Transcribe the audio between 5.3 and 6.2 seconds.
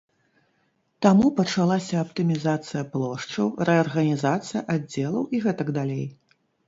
і гэтак далей.